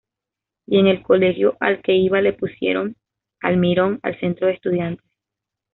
Y 0.65 0.79
en 0.79 0.87
el 0.87 1.03
colegio 1.03 1.57
al 1.59 1.83
que 1.83 1.93
iba 1.93 2.21
le 2.21 2.33
pusieron 2.33 2.95
Almirón 3.39 3.99
al 4.01 4.19
centro 4.19 4.47
de 4.47 4.53
estudiantes. 4.53 5.05